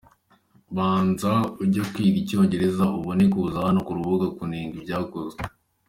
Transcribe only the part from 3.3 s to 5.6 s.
kuza hano ku rubuga kunenga ibyakozwe!.